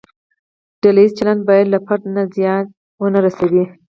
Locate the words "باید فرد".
1.47-2.03